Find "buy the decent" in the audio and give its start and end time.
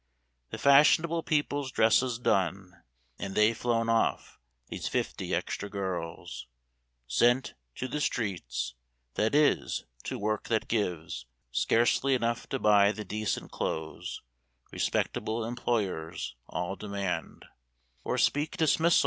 12.57-13.51